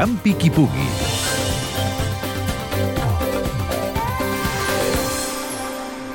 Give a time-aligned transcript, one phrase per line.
[0.00, 0.86] Campi qui pugui.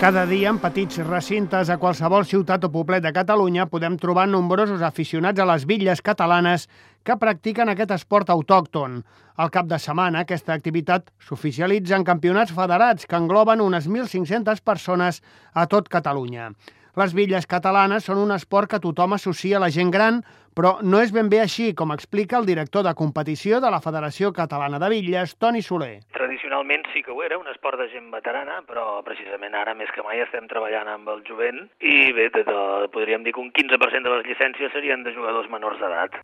[0.02, 4.82] Cada dia, en petits recintes a qualsevol ciutat o poblet de Catalunya, podem trobar nombrosos
[4.82, 6.66] aficionats a les bitlles catalanes
[7.06, 9.04] que practiquen aquest esport autòcton.
[9.38, 15.22] Al cap de setmana, aquesta activitat s'oficialitza en campionats federats que engloben unes 1.500 persones
[15.54, 16.56] a tot Catalunya.
[16.96, 20.22] Les bitlles catalanes són un esport que tothom associa a la gent gran,
[20.56, 24.32] però no és ben bé així, com explica el director de competició de la Federació
[24.38, 26.06] Catalana de Bitlles, Toni Soler.
[26.16, 30.08] Tradicionalment sí que ho era, un esport de gent veterana, però precisament ara més que
[30.08, 34.08] mai estem treballant amb el jovent i bé, de, de, podríem dir que un 15%
[34.08, 36.16] de les llicències serien de jugadors menors d'edat.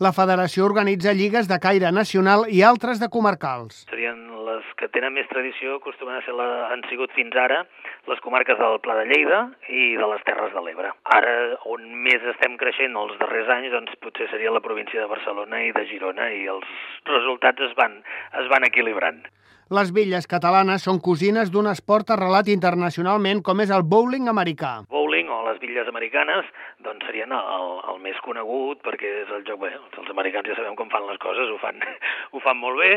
[0.00, 3.84] La federació organitza lligues de caire nacional i altres de comarcals.
[3.92, 4.24] Serien
[4.64, 7.64] les que tenen més tradició, acostumen a ser la, han sigut fins ara
[8.08, 10.92] les comarques del Pla de Lleida i de les Terres de l'Ebre.
[11.04, 15.62] Ara, on més estem creixent els darrers anys, doncs potser seria la província de Barcelona
[15.64, 16.66] i de Girona i els
[17.06, 18.02] resultats es van,
[18.40, 19.24] es van equilibrant.
[19.72, 24.82] Les bitlles catalanes són cosines d'un esport arrelat internacionalment com és el bowling americà.
[24.92, 25.03] Bowling
[25.48, 26.48] les bitlles americanes
[26.86, 30.76] doncs serien el, el més conegut perquè és el joc, bé, els americans ja sabem
[30.78, 31.80] com fan les coses, ho fan,
[32.34, 32.92] ho fan molt bé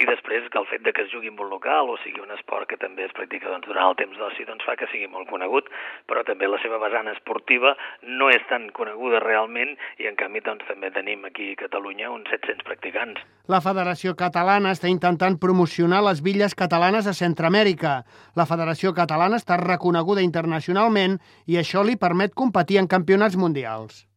[0.00, 2.34] i després que el fet de que es jugui en un local o sigui un
[2.36, 5.28] esport que també es practica doncs, durant el temps d'oci doncs fa que sigui molt
[5.30, 5.68] conegut,
[6.10, 7.74] però també la seva vessant esportiva
[8.20, 12.28] no és tan coneguda realment i en canvi doncs, també tenim aquí a Catalunya uns
[12.32, 13.22] 700 practicants.
[13.46, 18.00] La Federació Catalana està intentant promocionar les bitlles catalanes a Centroamèrica.
[18.34, 24.06] La Federació Catalana està reconeguda internacionalment i això li permet competir en campionats mundials.